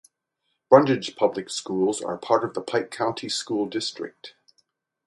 Brundidge 0.71 1.15
Public 1.15 1.47
Schools 1.51 2.01
are 2.01 2.17
part 2.17 2.43
of 2.43 2.55
the 2.55 2.61
Pike 2.61 2.89
County 2.89 3.29
School 3.29 3.67
District. 3.67 4.33